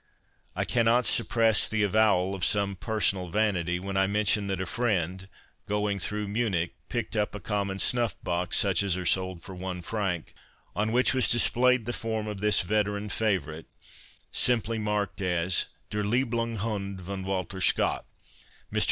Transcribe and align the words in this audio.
I 0.55 0.65
cannot 0.65 1.05
suppress 1.05 1.69
the 1.69 1.83
avowal 1.83 2.33
of 2.33 2.43
some 2.43 2.75
personal 2.75 3.29
vanity 3.29 3.79
when 3.79 3.97
I 3.97 4.07
mention 4.07 4.47
that 4.47 4.59
a 4.59 4.65
friend, 4.65 5.29
going 5.67 5.99
through 5.99 6.27
Munich, 6.27 6.73
picked 6.89 7.15
up 7.15 7.35
a 7.35 7.39
common 7.39 7.77
snuff 7.77 8.15
box, 8.23 8.57
such 8.57 8.81
as 8.81 8.97
are 8.97 9.05
sold 9.05 9.43
for 9.43 9.53
one 9.53 9.83
franc, 9.83 10.33
on 10.75 10.91
which 10.91 11.13
was 11.13 11.27
displayed 11.27 11.85
the 11.85 11.93
form 11.93 12.25
of 12.27 12.41
this 12.41 12.63
veteran 12.63 13.09
favourite, 13.09 13.67
simply 14.31 14.79
marked 14.79 15.21
as 15.21 15.67
Der 15.91 16.01
lieblung 16.03 16.55
hund 16.57 16.99
von 16.99 17.21
Walter 17.23 17.61
Scott. 17.61 18.07
Mr. 18.73 18.79